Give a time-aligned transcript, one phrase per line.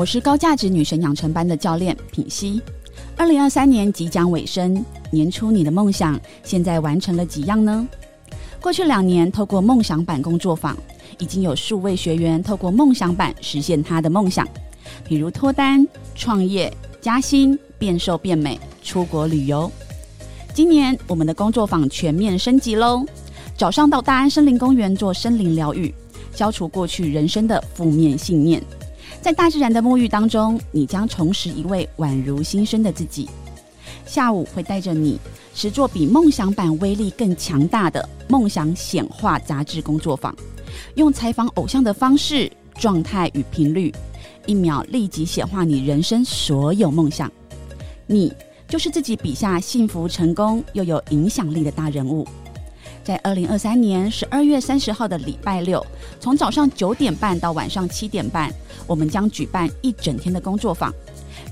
[0.00, 2.58] 我是高价值女神养成班的教练品溪。
[3.18, 7.86] 二零二三年即将尾声，年初你的梦想现在完成了几样呢？
[8.62, 10.74] 过去两年，透过梦想版工作坊，
[11.18, 14.48] 已经有数位学员透过梦想版实现他的梦想，
[15.06, 19.70] 比如脱单、创业、加薪、变瘦变美、出国旅游。
[20.54, 23.04] 今年我们的工作坊全面升级喽！
[23.54, 25.94] 早上到大安森林公园做森林疗愈，
[26.34, 28.62] 消除过去人生的负面信念。
[29.22, 33.28] 在大自然的沐浴当中，你将重拾一位宛如新生的自己。
[34.06, 35.20] 下午会带着你
[35.54, 40.34] 实作比梦想版威力更强大的梦想显化杂志工作坊，
[40.94, 43.94] 用采访偶像的方式、状态与频率，
[44.46, 47.30] 一秒立即显化你人生所有梦想。
[48.06, 48.32] 你
[48.66, 52.26] 就是自己笔下幸福、成功又有影响力的大人物。
[53.02, 55.84] 在二零二三年十二月三十号的礼拜六，
[56.20, 58.52] 从早上九点半到晚上七点半，
[58.86, 60.92] 我们将举办一整天的工作坊，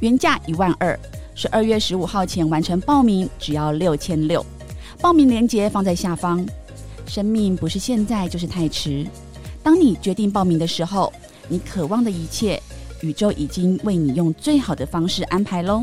[0.01, 0.99] 原价一万二，
[1.35, 4.45] 十二月十五号前完成报名只要六千六，
[5.01, 6.47] 报名链接放在下方。
[7.07, 9.07] 生命不是现在就是太迟，
[9.63, 11.11] 当你决定报名的时候，
[11.49, 12.63] 你渴望的一切，
[13.01, 15.83] 宇宙已经为你用最好的方式安排喽。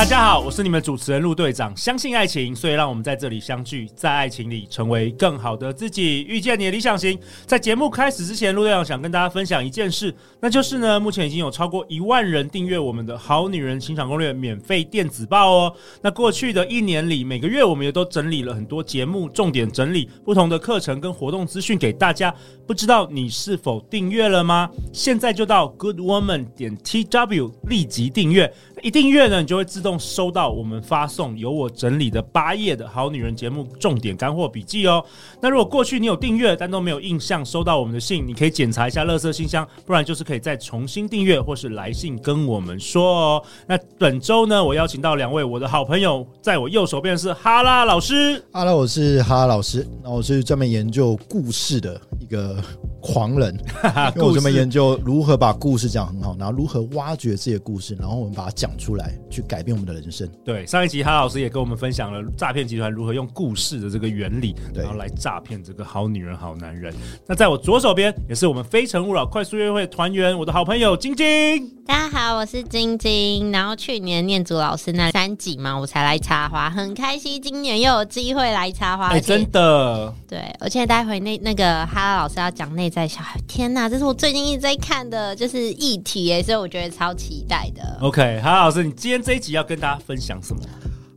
[0.00, 1.76] 大家好，我是你们主持人陆队长。
[1.76, 7.18] 相信爱情，所以让我们在这里相聚，在爱情里成为更好的自己，遇见你的理想型。
[7.44, 15.76] 在节目开始之前，陆队长想跟大家分享一件事，那就是呢，目前已经有超过一万人订阅我们的好女人情场攻略免费电子报哦。
[16.00, 22.34] 那过去的一年里，每个月我们也都整理了很多节目重点整理，不同的课程跟活动资讯给大家。
[22.66, 24.70] 不知道你是否订阅了吗？
[24.94, 28.50] 现在就到 Good Woman 点 TW 立即订阅。
[28.82, 35.04] 一订阅呢，你就会自动收到我们发送由我整理的八页的好女人节目重点干货笔记哦。
[35.40, 43.42] 那如果过去你有订阅但都没有印象收到我们的信，你可以检查一下垃圾信箱，不然就是可以再重新订阅或是来信跟我们说哦。
[43.66, 48.42] 那本周呢，我邀请到两位我的好朋友，在我右手边是哈拉老师。
[48.52, 52.62] 哈喽，我是哈拉老师，那我是专门研究故事的一个
[53.00, 53.54] 狂人，
[54.16, 58.70] 因为我专门研究如何把故事讲很好，然后如何挖掘这些故事，然后我们把它讲。
[58.80, 60.26] 出来去改变我们的人生。
[60.42, 66.94] 对，上一集哈老师也跟我们分享了诈骗集团如何用故事的这个原理，然后来诈骗这个好女人、好男人。
[67.26, 71.68] 那在我左手边也是我们非诚勿扰快速约会团员，我的好朋友晶晶。
[71.84, 73.52] 大家好，我是晶晶。
[73.52, 77.42] 然后去年念祖老师那三集嘛，我才来插花，很开心。
[77.42, 80.14] 今年又有机会来插花，哎，真的。
[80.26, 87.96] 对，而且待会那那个哈拉老师要讲内在小孩，天哪，这是我最近一直在看的，就是议题耶，所以我觉得超期待的。
[88.00, 90.60] OK，哈老师，你今天这一集要跟大家分享什么？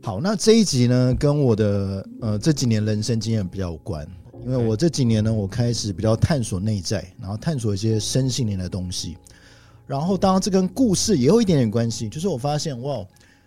[0.00, 4.06] 好，那这一集呢，跟我的呃这几年人生经验比较有关，
[4.44, 9.16] 因为我这几年呢，我开始比较探索内在，然后探索一些身心灵的东西。
[9.84, 13.04] 然后，当然这跟故事也有一点点关系，就是我发现哇，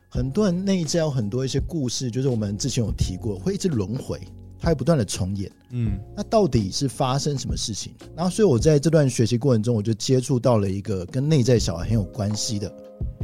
[0.09, 4.19] 很多人内在有很多一些故事，就是我们之前有提过，会一直轮回，
[4.59, 5.51] 它会不断的重演。
[5.71, 7.93] 嗯，那到底是发生什么事情？
[8.15, 12.73] 然后，所以我在这段学习过程中，我就接触到了一个跟内在小孩很有关系的。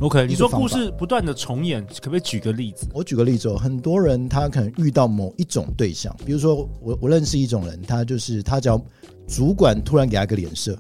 [0.02, 2.88] OK，你说故事不断的重演，可不可以举个例子？
[2.94, 8.80] 我举个例子哦，很多人他可能遇到某一种对象，比如说我我认识一种人，他就是他只要
[9.28, 10.78] 主管突然给他个脸色。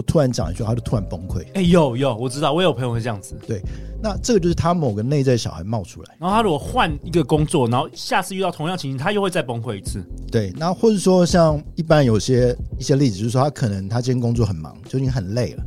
[0.00, 1.42] 或突然讲一句，他就突然崩溃。
[1.48, 3.36] 哎、欸，有有，我知道，我有朋友会这样子。
[3.46, 3.60] 对，
[4.02, 6.16] 那这个就是他某个内在小孩冒出来。
[6.18, 10.02] 然后他如果换一个工作，然后下次遇到同样情形，他又会再崩溃一次。
[10.32, 15.64] 对，那或者说像一般有些一些例子，就是说他可能他今天工作很忙，就已经很累了，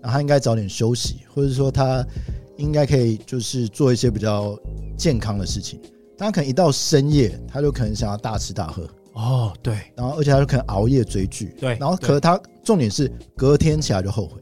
[0.00, 2.02] 然后他应该早点休息，或者说他
[2.56, 4.58] 应该可以就是做一些比较
[4.96, 5.78] 健康的事情。
[6.16, 8.88] 但他可能一到深夜，他就可能想要大吃大喝。
[9.14, 14.40] 哦，对，然后而且他就可能熬夜追剧，对，然后可是他重点是隔天起来就后悔，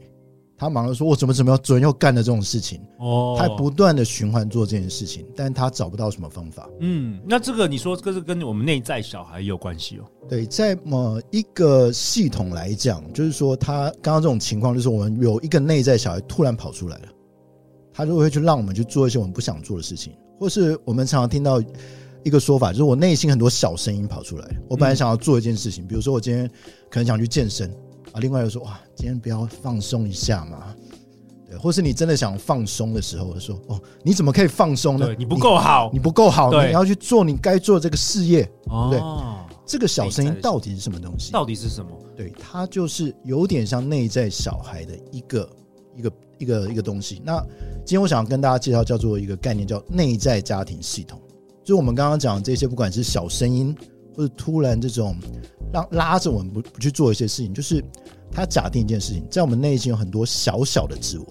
[0.57, 6.67] 他忙着说我怎么怎么样昨天又干了这种事情，哦，他不断的循环做这件事情，但他找不到什么方法。
[6.79, 10.05] 嗯，那这个你说这个是跟我们内在小孩有关系哦？
[10.27, 17.07] 对，在某一个系统来讲，就是说他刚刚这种情况，就是我们有一个内在小孩突然跑出来了，
[17.93, 21.61] 他就会去让我们去做一些我们不想做的事情，或是我们常常听到。
[22.23, 24.57] 一个说法就是，我内心很多小声音跑出来。
[24.67, 26.49] 我本来想要做一件事情，比如说我今天
[26.89, 27.69] 可能想去健身
[28.11, 30.75] 啊，另外又说哇，今天不要放松一下嘛？
[31.49, 35.13] 对，或是你真的想放松的时候，说哦，你怎么可以放松呢？
[35.17, 38.99] 你不够好，你不够好，你要去做你该做的这个事业，哦、对。
[39.65, 41.31] 这个小声音到底是什么东西？
[41.31, 41.89] 到底是什么？
[42.17, 45.49] 对，它就是有点像内在小孩的一个
[45.95, 47.21] 一个一个一个东西。
[47.23, 47.39] 那
[47.85, 51.17] 今天我想跟大家介绍叫做一个概念，叫内在家庭系统。
[51.63, 53.75] 就我们刚刚讲的这些，不管是小声音，
[54.15, 55.15] 或者突然这种
[55.71, 57.83] 让拉着我们不不去做一些事情，就是
[58.31, 61.25] 他假定一件事情，在我们内心有很多小小的自我，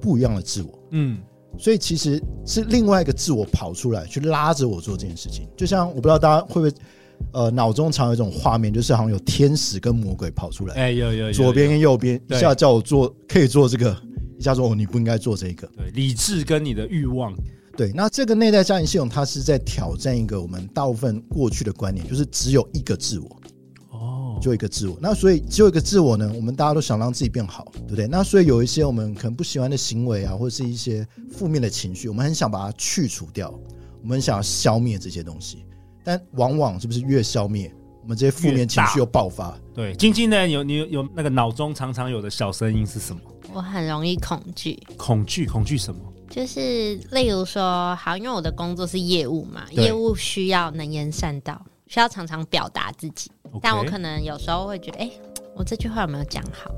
[0.00, 0.78] 不一样的自我。
[0.90, 1.18] 嗯，
[1.58, 5.48] 所以其实是另外一个自我跑出来去拉着我做这件事情。
[5.56, 6.72] 就像我不知道大家会不会。
[7.32, 13.96] 呃，脑中常有一种画面，就是好像有天使跟魔鬼跑出来，哎，有有，左边跟右边，一下叫我做可以做这个，
[14.38, 15.66] 一下说哦你不应该做这个。
[15.78, 17.34] 对，理智跟你的欲望。
[17.76, 23.36] 对，那这个内在家庭系统，它是在挑战一个我们大部分过去的观念，就是只有一个自我。
[23.90, 24.96] 哦，就一个自我。
[25.00, 28.06] 那所以只有一个自我呢，我们大家都想让自己变好，对不对？
[28.06, 33.50] 那所以有一些我们可能不喜欢的行为啊，或者是一些负面的情绪，我们很想把它去除掉，
[34.02, 35.66] 我们很想要消灭这些东西。
[36.02, 37.70] 但往往是不是越消灭，
[38.02, 39.58] 我们这些负面情绪又爆发？
[39.74, 40.48] 对，晶晶呢？
[40.48, 43.20] 有你有，有那个脑中常常有的小声音是什么？
[43.52, 46.00] 我很容易恐惧，恐惧，恐惧什么？
[46.36, 53.30] 就是例如说，好，因为我的工作是业务嘛，业务需要能言善道，需要常常表达自己。
[53.62, 55.20] 但我可能有时候会觉得，哎、欸，
[55.54, 56.70] 我这句话有没有讲好？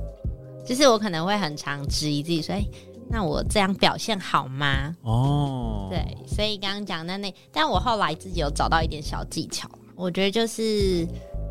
[0.65, 2.71] 就是我可能会很常质疑自己，说，哎、欸。
[3.11, 4.95] 那我这样表现好吗？
[5.03, 11.05] 哦，对，所以刚刚讲的那，但我后来自己有找到一点小技巧，我觉得就是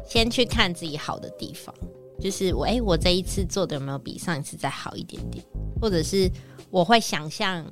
[0.07, 1.75] 先去看自己好的地方，
[2.21, 5.43] 就是我哎、欸，我这一次做的有没有比上一次再好一点点？
[5.81, 6.31] 或者是
[6.69, 7.65] 我会想象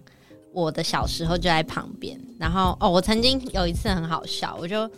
[0.56, 4.90] 我的小时候就在旁边，然后哦，我曾经有一次很好笑，我就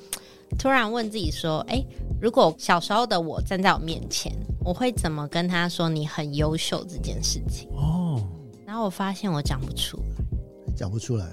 [0.58, 1.88] 突然问自己说，哎、欸，
[2.22, 4.32] 如果小时候的我站在我面前，
[4.64, 7.68] 我会怎么跟他说你很优秀这件事情？
[7.74, 8.22] 哦。
[8.66, 11.26] 然后我发现我讲不出来，讲不出来，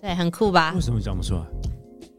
[0.00, 0.72] 对，很酷吧？
[0.74, 1.42] 为什么讲不出来？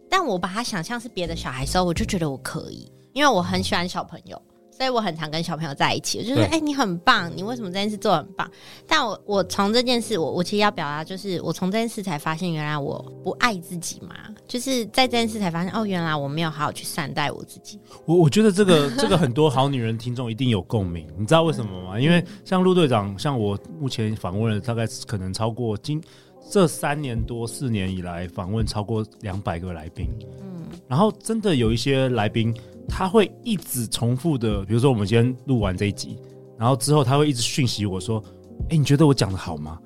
[0.07, 4.39] 但我把他想象是别的小孩的时候，我就觉得我可以，因为我很喜欢小朋友。
[4.79, 8.49] 所以我很常跟小朋友在一起，我就说：“哎、欸，你很棒，你为什么这件事做得很棒？”
[8.87, 14.15] 但我我从这件事，我我其实要表达就是，我从这件事才发现，原来我不爱自己嘛。
[14.47, 17.77] 就是在这件事才发现，哦，原来我没有好好去善待我自己。
[18.05, 21.99] 我我觉得这个这个很多好女人听众一定有共鸣，你知道为什么吗？
[21.99, 26.01] 因为像陆队长，像我目前访问了大概可能超过今
[26.49, 30.07] 这三年多四年以来访问超过两百个来宾，
[30.41, 32.55] 嗯，然后真的有一些来宾。
[32.89, 36.17] 他会一直重复的，比如说我们今天录完这一集，
[36.57, 38.21] 然后之后他会一直讯息我说
[38.69, 39.79] ：“哎，你觉得我讲的好吗？”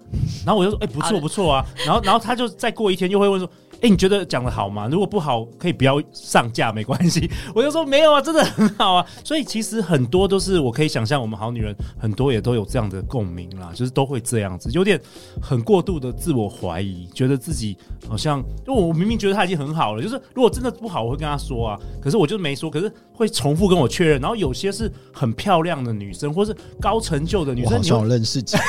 [0.46, 3.50] 然后我就说：“哎，不错不错啊。”然后然后他就再过一天又会问说。
[3.84, 4.88] 哎，你觉得讲的好吗？
[4.90, 7.30] 如果不好，可以不要上架， 没关系。
[7.54, 9.06] 我就说没有啊，真的很好啊。
[9.26, 14.98] 所以其实很多都是我可以想象，我们好女人很多也都有这样的共鸣啦，就是都会这样子，有点
[15.42, 17.78] 很过度的自我怀疑，觉得自己
[18.08, 21.78] 好像，因为我明明觉得他已经很好了，就是如果真的不好，我会跟他说啊。
[22.02, 24.22] 可是我就没说，可是会重复跟我确认。
[24.22, 28.64] 然后有些是很漂亮的女生，或是高成就的女生，你好认识几个，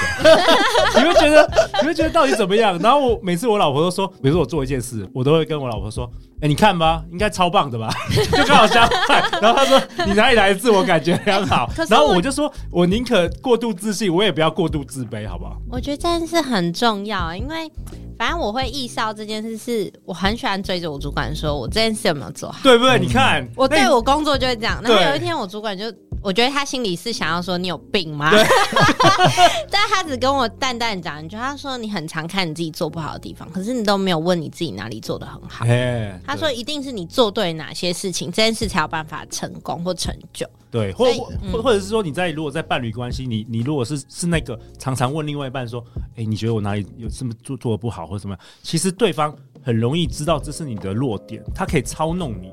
[1.00, 1.48] 你会觉得，
[1.82, 2.76] 你会觉得到底怎么样？
[2.80, 5.03] 然后我每次我老婆都说，比如说我做一件事。
[5.12, 6.10] 我都会跟我老婆说
[6.48, 7.88] ：“你看吧，应该超棒的吧？”
[8.32, 9.22] 就刚好相反。
[9.40, 17.70] 然后他说：“你哪里来的自我感觉良好？”然后我就说：“我宁可过度自信，我也不要过度自卑，好不好？”我觉得这件事很重要，因为
[18.18, 22.98] 反正我会意识到这件事是我很喜欢追着我主管说：“我这件事有没有做好？”对不对？
[22.98, 24.80] 你看，我对我工作就会这样。
[24.82, 25.92] 然后有一天，我主管就。
[26.22, 28.30] 我觉得他心里是想要说你有病吗？
[28.30, 28.42] 对
[29.70, 35.66] 但他只跟我淡淡讲一句，他说你很常看你自己做不好的地方，可是你都没有问你自己哪里做的很好。
[36.26, 40.46] 他说一定是你做对哪些事情，这件事才有办法成功或成就。
[40.70, 48.36] 对，或或、嗯、或者是说你在如果在伴侣关系，你你如果是是那个常常问另外一半说，哎、欸，你觉得我哪里有什么做做的不好或者什么？
[48.62, 52.52] 其实对方很容易知道这是你的弱点，他可以操弄你，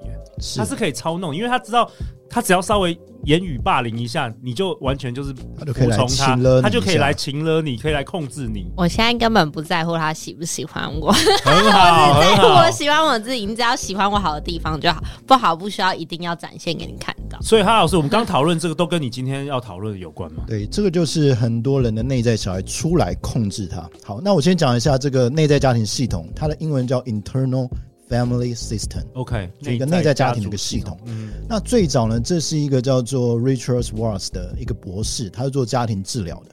[0.56, 1.90] 他是可以操弄，因为他知道。
[2.32, 8.72] 他只要稍微言语霸凌一下，你就完全就是服从他，他就可以来擒了你，可以来控制你。
[8.76, 11.12] 我现在根本不在乎他喜不喜欢我，
[11.44, 13.46] 很好，我只在乎我喜欢我自己。
[13.46, 17.40] 你只要喜欢我好的地方就好，不好不需要一定要展现给你看到。
[17.42, 20.44] 所以，哈老师，我们刚讨论这个，都跟你今天要讨论的有关吗？
[20.48, 23.88] 对，这个就是很多人的内在小孩出来控制他。
[24.06, 27.70] 好，那我先讲一下这个内在家庭系统，它的英文叫 internal。
[28.12, 31.00] Family System，OK，就一个内在家庭的一个系统。
[31.06, 36.51] 嗯，那最早呢，这是一个叫做 Richard Schwartz 的一个博士，他是做家庭治疗的。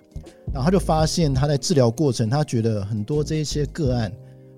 [0.54, 4.10] 然后他就发现，他在治疗过程，他觉得很多这一些个案，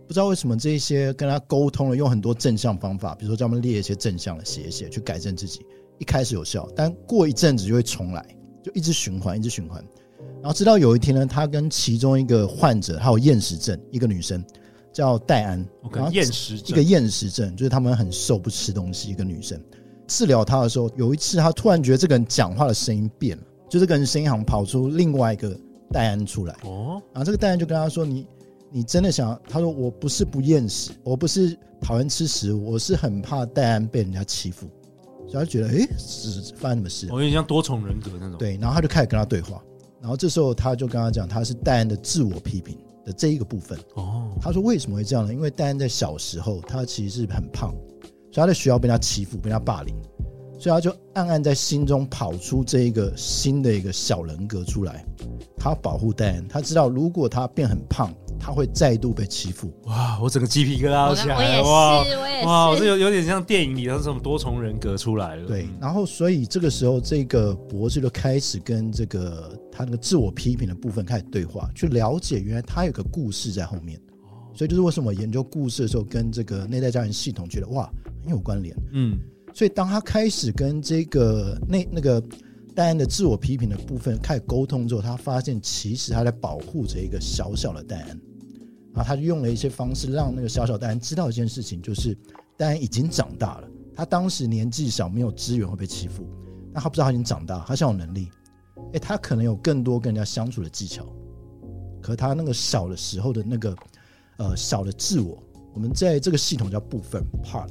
[0.06, 5.64] 不知道为什么这一些跟他沟通了，用很多正向方法，比如说叫他们列一些正向的写一写，去改正自己。
[5.98, 8.24] 一开始有效，但过一阵子就会重来，
[8.62, 9.82] 就一直循环，一直循环。
[10.42, 14.42] 然后直到有一天呢，他跟其中一个患者，他有厌食症，一个女生
[14.92, 19.10] 叫戴安，OK，厌食症，一个厌食症就是他们很瘦，不吃东西。
[19.10, 19.60] 一个女生
[20.06, 25.56] 治疗她的时候，有一次她突然觉得这个人讲话的声音变了，就这个人声音好像跑出另外一个
[25.92, 26.54] 戴安出来。
[26.64, 28.26] 哦，然后这个戴安就跟他说：“你
[28.70, 34.68] 你真的想？”他说：“我不是不厌食，我不是讨厌吃食物，我是很怕戴安被人家欺负。”
[35.28, 38.36] 所以他就觉得：“哎，是发生什么事？”我有点像多重人格那种。
[38.36, 39.62] 对，然后他就开始跟他对话。
[40.00, 42.76] 然后这时候他就跟他讲，他是戴安的自我批评
[43.10, 43.78] 的这一个部分。
[43.94, 45.34] 哦，他说为什么会这样呢？
[45.34, 47.74] 因为戴安在小时候他其实是很胖，
[48.30, 49.94] 所以他在学校被他欺负，被他霸凌，
[50.58, 55.04] 所以他就暗暗在心中跑出这一个新的一个小人格出来，
[55.56, 56.46] 他保护戴安。
[56.46, 58.14] 他知道如果他变很胖。
[58.40, 59.72] 他会再度被欺负。
[59.84, 60.18] 哇！
[60.20, 61.38] 我整个鸡皮疙瘩都起来了。
[61.38, 62.46] 我也是，哇我也是。
[62.46, 62.76] 哇！
[62.76, 65.46] 这有有点像电影里的什么多重人格出来了。
[65.46, 74.00] 对，然后所以这个时候，这个博士就开始跟这个他那个自我批评的部分开始对话，去了解原来他有个故事在后面。
[74.54, 77.88] 所以就是为什么研究故事的时候，跟这个内在家庭系统觉得哇
[78.24, 78.74] 很有关联。
[78.92, 79.18] 嗯。
[79.52, 82.22] 所以当他开始跟这个那那个
[82.72, 88.20] 戴安的自我批评的部分开始沟通之后，他发现其实他在保护着一个小小的戴安。
[89.02, 92.16] 他就用了一些方式，让那个小小戴安知道一件事情，就是
[92.56, 93.68] 戴安已经长大了。
[93.94, 96.26] 他当时年纪小，没有资源会被欺负，
[96.72, 98.28] 那他不知道他已经长大，他想有能力。
[98.92, 101.06] 诶，他可能有更多跟人家相处的技巧。
[102.00, 103.76] 可他那个小的时候的那个
[104.38, 105.42] 呃小的自我，
[105.74, 107.70] 我们在这个系统叫部分 part，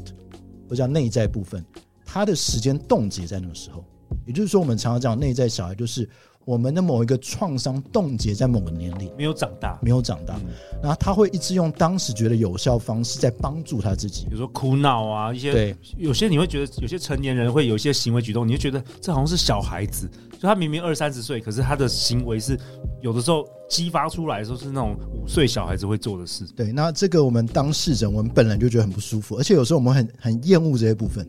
[0.69, 1.65] 或叫内在部分，
[2.05, 3.83] 他的时间冻结在那个时候。
[4.25, 6.09] 也就是说，我们常常讲内在小孩就是。
[6.49, 10.49] 我们的某一个创伤冻结在某个年龄，没有长大，没有长大，嗯、
[10.81, 22.59] 然后他会一直用当时觉得有效方式在帮助他自己，比如说哭闹啊，一些对，有些你会觉得有些成年人会有一些行为举动，你就觉得这好像是小孩子，就他明明二三十岁，可是他的行为是
[22.99, 26.47] 有的时候激发出来的时候是那种五岁小孩子会做的事。
[26.55, 31.27] 对，那这个我们当事人，我们本来就觉得很不舒服，而且有时候我们很很厌恶这些部分。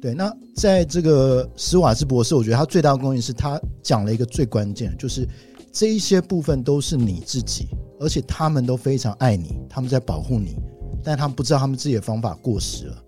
[0.00, 5.28] 对，那在这个史瓦斯博士，我觉得他最大的贡献是他讲了一个最关键的，就是
[5.72, 7.66] 这一些部分都是你自己，
[7.98, 10.54] 而且他们都非常爱你，他们在保护你，
[11.02, 13.04] 但他们不知道他们自己的方法过时了。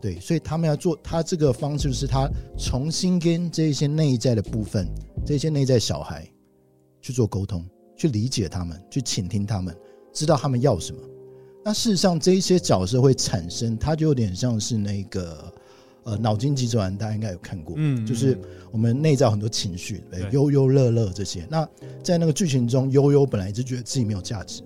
[0.00, 2.26] 对，所以他们要做他这个方式，是他
[2.56, 4.88] 重新跟这些内在的部分，
[5.26, 6.26] 这些内在小孩
[7.02, 7.62] 去做沟通，
[7.94, 9.76] 去理解他们，去倾听他们，
[10.14, 10.98] 知道他们要什么。
[11.62, 15.52] 那事实上，这一些角色会产生，他就有点像是那个。
[16.10, 18.36] 呃，脑筋急转弯大家应该有看过，嗯，就是
[18.72, 21.46] 我们内在很多情绪，对，忧忧乐乐这些。
[21.48, 21.68] 那
[22.02, 24.60] 在那个剧情中，悠悠本来一直觉得自己没有价值，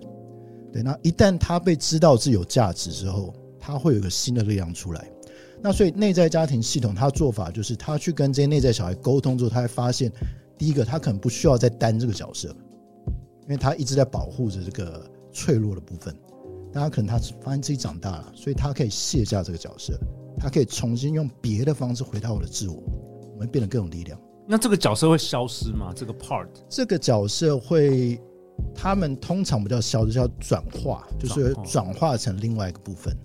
[0.73, 5.07] 对，那一旦他被知道自己有价值之后，他会有一个新的力量出来。
[5.61, 10.11] 那所以内在家庭系统，他的做法就是他去跟这些内在小孩沟通之后，他会发现，
[10.57, 12.49] 第一个他可能不需要再担这个角色，
[13.43, 16.15] 因为他一直在保护着这个脆弱的部分。
[16.73, 19.93] 大家可能他发现自己长大了，所以他可以卸下这个角色。
[20.39, 22.83] 他可以重新用别的方式回到我的自我，
[23.33, 24.19] 我们变得更有力量。
[24.47, 25.91] 那这个角色会消失吗？
[25.95, 28.21] 这个 part，这个角色会，
[28.75, 33.17] 他们通常不叫消失，叫转化，就是转化成另外一个部分。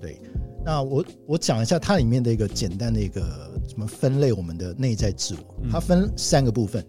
[0.00, 0.20] 对，
[0.64, 3.20] 那我我讲一下它里面的一个简单的一个
[3.68, 6.84] 什么分类，我们的内在自我，它分三个部分，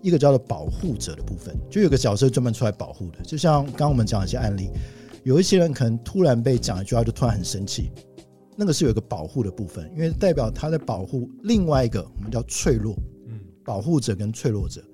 [0.00, 4.70] 一个叫做保护者的部分，就有个角色专门出来保护的，就像刚刚我们讲的一些案例，
[5.22, 7.90] 有一些人可能突然被讲一句话，就突然很生气。
[8.54, 12.94] 那个是有一个保护的部分，因为代表他在保护另外一个，我们叫脆弱，
[13.26, 14.84] 嗯，保护者跟脆弱者。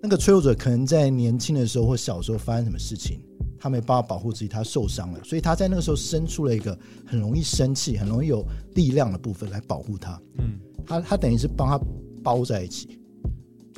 [0.00, 3.20] 那个脆弱者可能在年轻的时候或小时候发生什么事情，
[3.58, 8.42] 他没办法保护自己，他受伤了，所以他在那个时候生出了一个很容易生气、很容易有
[8.74, 10.18] 力量的部分来保护他。
[10.38, 11.78] 嗯，他他等于是帮他
[12.22, 12.98] 包在一起。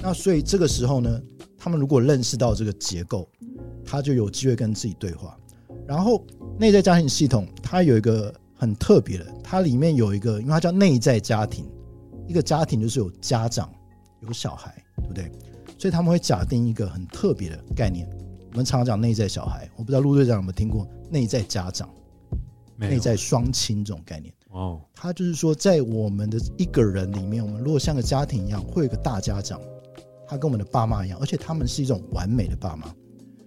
[0.03, 1.21] 那所以这个时候呢，
[1.59, 3.29] 他们如果认识到这个结构，
[3.85, 5.37] 他就有机会跟自己对话。
[5.87, 6.25] 然后
[6.59, 8.33] 内在家庭系统，它有一个。
[8.61, 11.65] 很特别的，它里面有一个，因为它叫内在家庭，
[12.29, 13.73] 一个家庭就是有家长，
[14.21, 15.33] 有小孩，对不对？
[15.79, 18.07] 所以他们会假定一个很特别的概念。
[18.51, 21.89] 我们常常讲内在小孩，我不知道陆队长有没有听过内在家长、
[22.77, 24.31] 内在双亲这种概念。
[24.51, 29.59] 哦，他就是说，在我们的一个人里面，我们如果像个家庭一样，会有个大家长，
[30.29, 32.95] 他跟我们的爸妈一样，而且他们是一种完美的爸妈，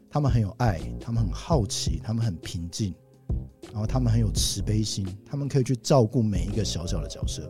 [0.09, 2.95] 他们很有爱，他们很好奇，他们很平静。
[3.71, 7.49] 然后他们很有慈悲心，他们可以去照顾每一个小小的角色，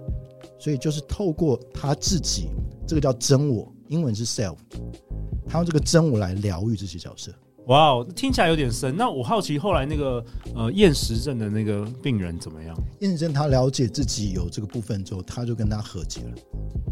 [0.59, 2.49] 所以就是透过他自己，
[2.87, 4.55] 这个叫真我，英文是 self，
[5.47, 7.31] 他用这个真我来疗愈这些角色。
[7.67, 8.93] 哇哦，听起来有点深。
[8.97, 10.21] 那我好奇后来那个
[10.53, 12.75] 呃厌食症的那个病人怎么样？
[12.99, 16.31] 厌食症他了解自己有这个部分之后，他就跟他和解了。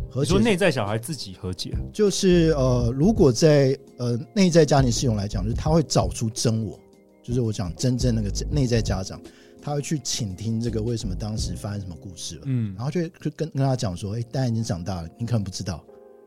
[0.10, 6.80] 和解，说内在小孩自己和解，就是呃，如果在呃内在家庭系统来讲，就是他会找出真我，
[7.24, 9.22] 就是我讲真正那个内在家长，
[9.62, 15.84] 他会去倾听这个为什么当时发生什么故事了，嗯，然后就就跟跟他讲说，哎，大家已经长大了，你可能不知道，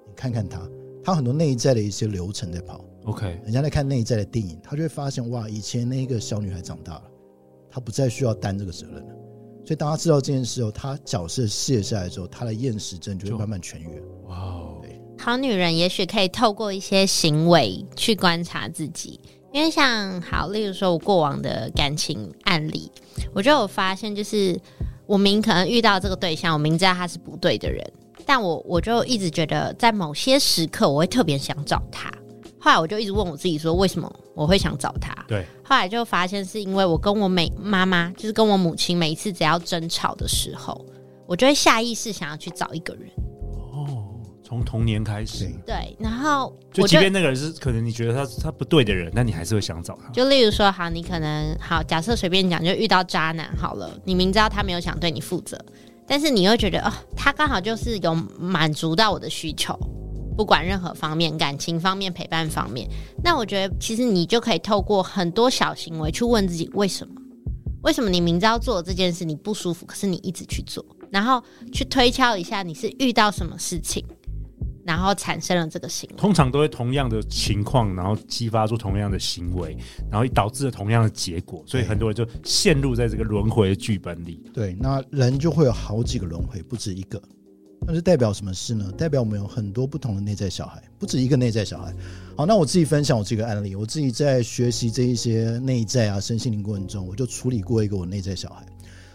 [0.06, 0.60] 你看看他，
[1.02, 2.84] 他很多内在的一些流程在跑。
[3.04, 7.02] OK，人家在看内在的电影，他就会发现哇，以前那个小女孩长大了，
[7.70, 9.14] 她不再需要担这个责任了。
[9.66, 14.00] 所以当他知道这件事后，他角色卸下来之后，他的厌食症就会慢慢痊愈。
[14.26, 19.18] 哇哦，对，好女人也许可以透过一些行为去观察自己，
[19.54, 22.90] 因为像好，例如说我过往的感情案例，
[23.32, 24.60] 我就有发现，就是
[25.06, 27.88] 我明可能遇到这个对象，我明知道他是不对的人，
[28.26, 32.12] 但我我就一直觉得在某些时刻，我会特别想找他。
[32.58, 35.14] 后来我就一直问我自己说，为什么我会想找他？
[35.28, 35.46] 对。
[35.62, 40.84] 后来就发现是因为我跟我每妈妈，就是跟我母亲，每一次只要争吵的时候，
[41.28, 43.08] 我就会下意识想要去找一个人。
[44.44, 45.50] 哦，从童年开始。
[45.66, 45.96] 对。
[45.98, 50.10] 然后，就即便那个人是可能你觉得他他不对的人，那你还是会想找他。
[50.10, 55.58] 就例如说，好，你可能好，假设随便讲，就遇到渣男好了，你明知道他没有想对你负责，
[56.06, 59.78] 但是你又觉得哦，他刚好就是有满足到我的需求。
[60.36, 62.88] 不管任何方面，感情方面、陪伴方面，
[63.22, 67.14] 那我觉得其实你就可以透过很多小行为去问自己为什么？
[67.82, 70.84] 为什么你明知道做这件事你不舒服，可是你一直去做？
[71.10, 71.40] 然后
[71.72, 74.04] 去推敲一下你是遇到什么事情，
[74.84, 76.16] 然后产生了这个行为。
[76.16, 79.76] 通常都会同样的情况，然后激发出同样的行为，
[80.10, 84.42] 然后导致了同样的结果，所以很多人就陷入在这个轮回的剧本里。
[84.52, 87.20] 对，那人就会有好几个轮回，不止一个。
[87.86, 88.90] 那是代表什么事呢？
[88.92, 91.94] 代表我们有很多不同的内在小孩，不止一个内在小孩。
[92.34, 98.64] 好，那我自己分享我这个案例，我自己在学习这一些内在啊、身心灵过程中，我就处理过一个我内在小孩。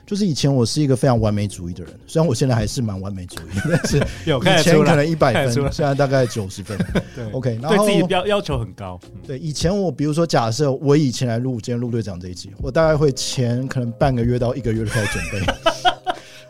[0.09, 6.75] 就是以前我是一个非常完美主义的人，虽然我现在还是蛮完美主义， 但是以前可能一百分，现在大概九十分。
[7.15, 8.99] 对，OK，然后对自己要要求很高。
[9.27, 15.53] 对，以前我比如说假设我以前来录今天陆队长这一集，我大概会前可能半个月到一个月就开始准备。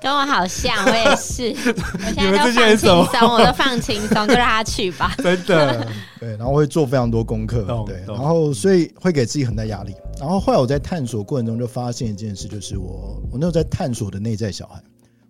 [0.01, 1.53] 跟我好像，我也是。
[1.75, 5.13] 我现在都放轻松，我都放轻松，就让他去吧。
[5.21, 5.88] 真的，
[6.19, 6.29] 对。
[6.38, 8.03] 然后会做非常多功课，对。
[8.07, 9.93] 然后所以会给自己很大压力。
[10.19, 14.81] 然后后来我在探索过程中就发现一件事，就是我我那时候在探索的内在小孩，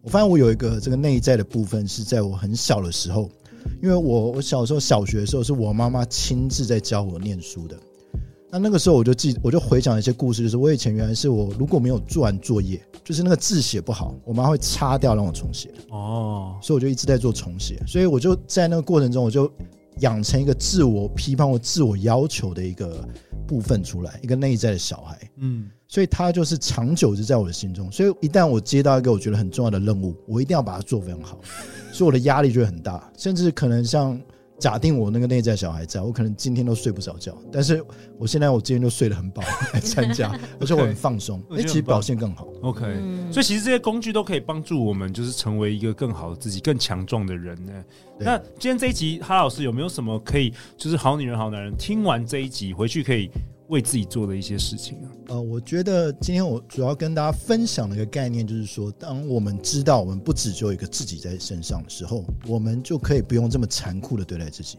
[0.02, 3.30] 我发现我有一个这个内在的部分是在我很小的时候，
[3.82, 7.78] 因为我我小时候小学的时候是我妈妈亲自在教我念书的。
[8.52, 15.70] 那那个时候我就记，我就回想一些故事，就是我以前原来是我如果没有做完作业，就是那个字写不好，我妈会擦掉让我重写。
[15.90, 19.52] 哦，所以我就一直在做重写，所以我就在那个过程中，我就
[20.00, 23.08] 养成一个自我批判或自我要求的一个
[23.48, 25.20] 部分出来，一个内在的小孩。
[25.38, 31.40] 嗯，所以他就是长久就在我的心中，所以一旦我接到一个我觉得很重要的任务，我一定要把它做非常好，
[31.92, 34.20] 所以我的压力就会很大，甚至可能像。
[34.60, 37.84] 假定我那个内在小孩在，我可能今天都睡不着觉，但是
[38.18, 39.42] 我现在我今天都睡得很饱
[39.74, 42.46] 来参加，而且我很放松，哎，其实表现更好。
[42.62, 42.82] OK，
[43.32, 47.72] 所以其实这些工具都可以帮助我们，就是成为一个更好的自己、更强壮的人呢。
[48.20, 53.32] 那今天这一集，哈老师有没有什么可以，就是好女人、好男人听完这一集回去可以
[53.70, 55.08] 为自己做的一些事情啊？
[55.30, 64.78] 呃，我觉得今天我主要跟大家分享的一个概念，就是说，当我们知道我们不只只有一个自己在身上的时候，我们就可以不用这么残酷的对待自己。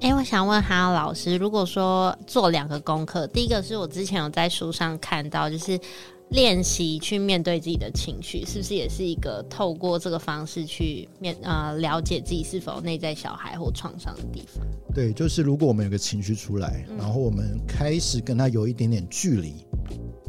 [0.00, 5.78] 哎，我想问哈老师，如果说做两个功课，第一个是我之前有在书上看到，就是。
[6.30, 14.66] 练习去面对自己的情绪，是不是也是一个透过这个方式去面呃了解自己是否内在小孩或创伤的地方？
[14.94, 19.64] 对，就是如果我们有个情绪出来，嗯、然后我们开始跟他有一点点距离，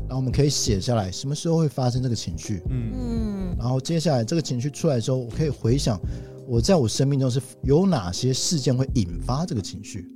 [0.08, 6.00] 然后我们可以写下来什么时候会发生这个情绪，嗯，然后接下来这个情绪出来之后，我可以回想
[6.48, 10.08] 我在我生命中是有哪些事件会引发这个情绪，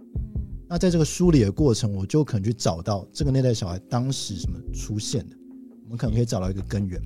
[0.69, 5.36] 那在这个梳理的过程，我就可能去找到这个内在小孩当时什么出现的。
[5.94, 7.00] 我们可能可以找到一个根源。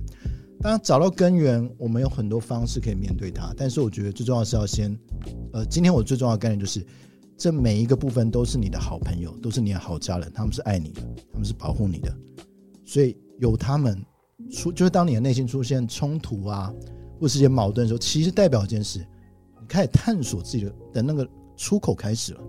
[0.62, 3.52] 当然，找到根源，我们有很多方式可以面对它。
[3.54, 4.98] 但是，我觉得最重要是要先，
[5.52, 6.82] 呃，今天我最重要的概念就是，
[7.36, 12.10] 这每一个部分都是你的好朋友，都是你的好家人，他们是爱你的，他们是保护你的。
[12.86, 14.02] 所以，有他们
[14.50, 16.72] 出，就是当你的内心出现冲突啊，
[17.20, 19.00] 或是一些矛盾的时候，其实代表一件事，
[19.60, 22.40] 你开始探索自己的的那个出口开始了。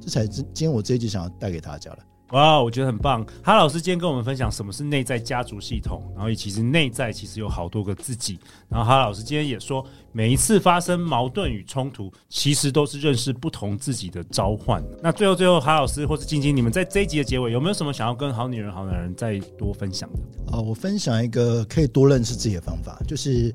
[0.00, 1.98] 这才是今天我这一集想要带给大家的。
[2.32, 3.22] 哇，我觉得很棒。
[3.42, 8.38] 哈老师今天跟我们分享什么是内在家族系统，然后也其实内在其实有好多个自己。
[8.70, 14.82] 然后哈老师今天也说，每一次发生矛盾与冲突，其实都是认识不同自己的召唤。
[15.02, 20.18] 那最后最后，哈老师或是晶晶，你们在这一集的结尾有没有什么想要跟好女人、好男人再多分享的？
[20.56, 23.54] 哦，我分享一个可以多认识自己的方法，就是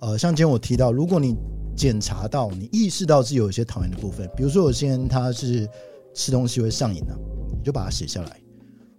[0.00, 1.34] 呃，像今天我提到，如果你
[1.74, 5.66] 检查到你意识到自己有一些讨厌的部分，比如说有些人他是
[6.18, 7.18] 吃东西会上瘾呢、啊。
[7.56, 8.40] 你就把它写下来，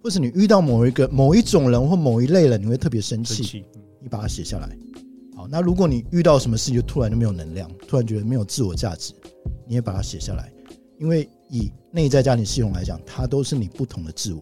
[0.04, 3.66] 或是你遇到某一个某一种人或某一类人，你会特别生气，
[4.02, 4.78] 你把它写下来。
[5.36, 9.14] 好，那如果你遇到什么事情就突然就没有能量，突然觉得没有自我价值，
[9.68, 10.52] 你也把它写下来。
[11.00, 14.42] 因为以内在家庭系统来讲，它都是你不同的自我。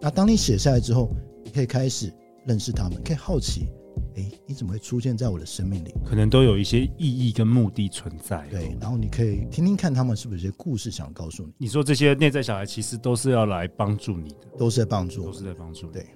[0.00, 1.10] 那当你写下来之后，
[1.44, 2.12] 你可以开始
[2.44, 3.66] 认识他们，可以好奇。
[4.16, 5.94] 哎，你怎么会出现在我的生命里？
[6.04, 8.46] 可能都有一些意义跟目的存在。
[8.50, 11.52] 对，然后你可以听听看，他们是不是有些故事想告诉你？
[11.58, 15.86] 你说这些内在小孩其实都是要来帮助你的，都是在帮助，都是在帮助。
[15.88, 16.06] 对，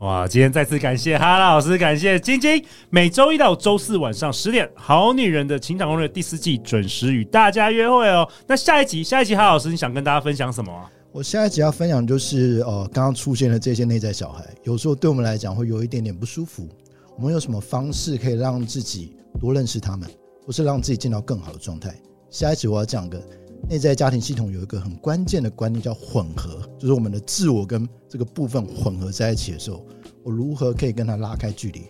[0.00, 0.26] 哇！
[0.26, 2.64] 今天再次感谢哈拉老师，感谢晶晶。
[2.90, 8.28] 每周一到周四晚上十点，《好女人的情场攻略》第四季准时与大家约会哦。
[8.46, 10.90] 那下一集，下一集哈老师，你想跟大家分享什么啊？
[11.12, 16.68] 我下一集要分享就是，呃，刚刚出现的这些内在小孩，有时候对我们来讲会有一点点不舒服。
[17.16, 20.08] 我们有什么方式可以让自己多认识他们，
[20.44, 21.94] 或是让自己进到更好的状态？
[22.28, 23.22] 下一集我要讲个
[23.68, 29.86] 内在家庭系统有一个很关键的观念叫混合，就是我们的自我跟这个部分混合在一起的时候，
[30.24, 31.82] 我如何可以跟他拉开距离，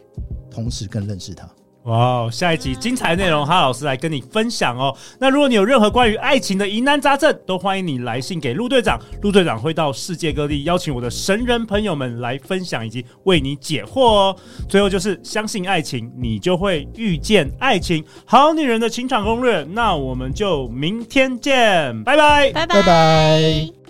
[0.51, 1.51] 同时更认识他。
[1.85, 4.97] 哇，wow, 下一集精彩内容，哈老师来跟你分享哦。
[5.19, 14.37] 那如果你有任何关于爱情的疑难杂症，都欢迎你来信给陆队长，陆队长会到世界各地邀请我的神人朋友们来分享以及为你解惑哦。
[14.67, 18.03] 最后就是相信爱情，你就会遇见爱情。
[18.25, 22.75] 好女人的情场攻略，那我们就明天见，拜拜，拜拜。
[22.77, 23.84] 拜拜。